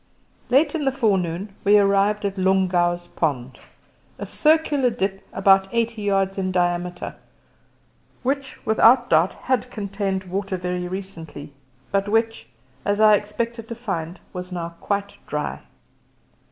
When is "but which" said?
11.91-12.47